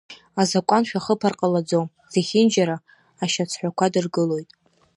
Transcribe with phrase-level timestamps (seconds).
[0.41, 2.77] Азакәан шәахыԥар ҟалаӡом, зехьынџьара
[3.23, 4.49] ашьацҳәақәа дыргылоит!